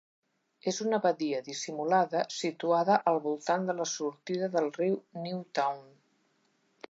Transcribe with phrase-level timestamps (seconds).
[0.69, 4.95] És una badia dissimulada situada al voltant de la sortida del riu
[5.27, 5.85] Newtown.